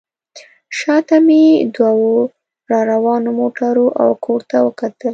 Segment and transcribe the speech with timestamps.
[0.77, 1.43] شا ته مې
[1.75, 2.11] دوو
[2.71, 5.09] راروانو موټرو او کور ته وکتل.